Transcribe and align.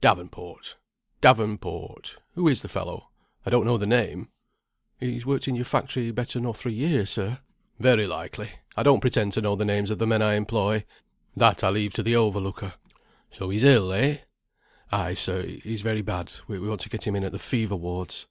"Davenport 0.00 0.76
Davenport; 1.20 2.18
who 2.36 2.46
is 2.46 2.62
the 2.62 2.68
fellow? 2.68 3.10
I 3.44 3.50
don't 3.50 3.66
know 3.66 3.76
the 3.76 3.88
name." 3.88 4.28
"He's 5.00 5.26
worked 5.26 5.48
in 5.48 5.56
your 5.56 5.64
factory 5.64 6.12
better 6.12 6.38
nor 6.38 6.54
three 6.54 6.74
year, 6.74 7.04
sir." 7.04 7.40
"Very 7.80 8.06
likely; 8.06 8.50
I 8.76 8.84
don't 8.84 9.00
pretend 9.00 9.32
to 9.32 9.40
know 9.40 9.56
the 9.56 9.64
names 9.64 9.90
of 9.90 9.98
the 9.98 10.06
men 10.06 10.22
I 10.22 10.34
employ; 10.34 10.84
that 11.36 11.64
I 11.64 11.70
leave 11.70 11.92
to 11.94 12.04
the 12.04 12.14
overlooker. 12.14 12.74
So 13.32 13.50
he's 13.50 13.64
ill, 13.64 13.92
eh?" 13.92 14.18
"Ay, 14.92 15.14
sir, 15.14 15.42
he's 15.44 15.80
very 15.80 16.02
bad; 16.02 16.30
we 16.46 16.60
want 16.60 16.82
to 16.82 16.88
get 16.88 17.04
him 17.04 17.16
in 17.16 17.24
at 17.24 17.32
the 17.32 17.40
fever 17.40 17.74
wards. 17.74 18.28